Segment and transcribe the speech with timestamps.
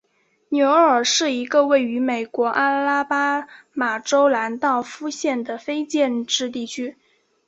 [0.49, 6.97] 纽厄尔是一个位于美国阿拉巴马州兰道夫县的非建制地区。